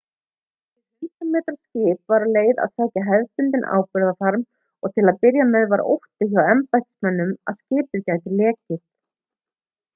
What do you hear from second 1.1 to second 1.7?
100 metra